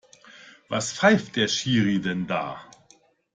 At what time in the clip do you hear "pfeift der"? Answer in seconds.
0.93-1.47